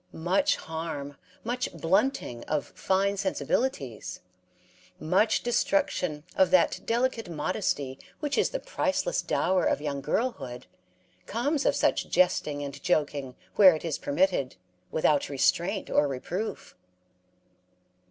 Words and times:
Much 0.13 0.55
harm, 0.55 1.15
much 1.43 1.71
blunting 1.77 2.43
of 2.45 2.69
fine 2.73 3.15
sensibilities, 3.17 4.19
much 4.99 5.43
destruction 5.43 6.23
of 6.35 6.49
that 6.49 6.79
delicate 6.85 7.29
modesty 7.29 7.99
which 8.19 8.35
is 8.35 8.49
the 8.49 8.59
priceless 8.59 9.21
dower 9.21 9.63
of 9.63 9.79
young 9.79 10.01
girlhood, 10.01 10.65
comes 11.27 11.67
of 11.67 11.75
such 11.75 12.09
jesting 12.09 12.63
and 12.63 12.81
joking 12.81 13.35
where 13.57 13.75
it 13.75 13.85
is 13.85 13.99
permitted 13.99 14.55
without 14.89 15.29
restraint 15.29 15.87
or 15.87 16.07
reproof. 16.07 16.75